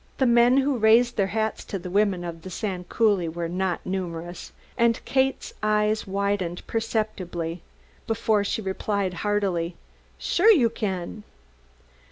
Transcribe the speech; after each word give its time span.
The 0.17 0.25
men 0.25 0.57
who 0.57 0.79
raised 0.79 1.15
their 1.15 1.27
hats 1.27 1.63
to 1.65 1.77
the 1.77 1.91
women 1.91 2.23
of 2.23 2.41
the 2.41 2.49
Sand 2.49 2.89
Coulee 2.89 3.29
were 3.29 3.47
not 3.47 3.85
numerous, 3.85 4.51
and 4.75 4.99
Kate's 5.05 5.53
eyes 5.61 6.07
widened 6.07 6.65
perceptibly 6.65 7.61
before 8.07 8.43
she 8.43 8.63
replied 8.63 9.13
heartily, 9.21 9.75
"Sure 10.17 10.49
you 10.49 10.71
can." 10.71 11.21